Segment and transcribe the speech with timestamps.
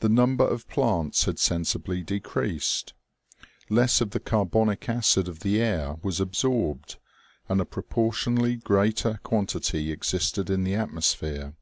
[0.00, 2.94] The number of plants had sensibly decreased.
[3.68, 6.96] Less of the carbonic acid of the air was ab sorbed,
[7.46, 11.56] and a proportionally greater quantity existed in the atmosphere.